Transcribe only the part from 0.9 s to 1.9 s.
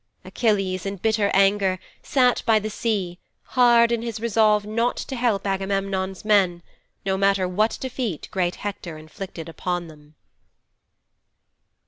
bitter anger,